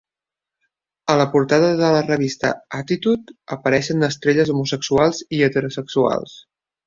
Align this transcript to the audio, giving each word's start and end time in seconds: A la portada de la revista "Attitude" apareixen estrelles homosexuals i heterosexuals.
A 1.13 1.15
la 1.19 1.27
portada 1.33 1.67
de 1.81 1.89
la 1.95 1.99
revista 2.07 2.49
"Attitude" 2.79 3.35
apareixen 3.57 4.09
estrelles 4.09 4.53
homosexuals 4.55 5.21
i 5.39 5.43
heterosexuals. 5.49 6.35